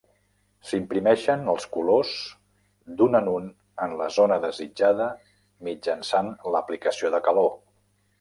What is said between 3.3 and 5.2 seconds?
un en la zona desitjada